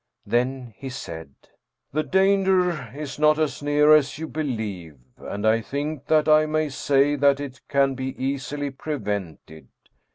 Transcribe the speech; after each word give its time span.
Then 0.25 0.73
he 0.77 0.89
said:" 0.89 1.29
The 1.93 2.01
danger 2.01 2.91
is 2.97 3.19
not 3.19 3.37
as 3.37 3.61
near 3.61 3.93
as 3.93 4.17
you 4.17 4.27
believe, 4.27 4.97
and 5.19 5.45
I 5.45 5.61
think 5.61 6.07
that 6.07 6.27
I 6.27 6.47
may 6.47 6.69
say 6.69 7.15
that 7.17 7.39
it 7.39 7.61
can 7.69 7.93
be 7.93 8.15
easily 8.17 8.71
prevented. 8.71 9.67